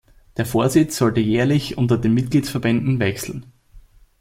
[0.35, 3.45] Der Vorsitz sollte jährlich unter den Mitgliedsverbänden wechseln.